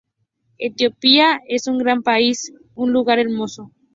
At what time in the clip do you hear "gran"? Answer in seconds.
1.77-2.01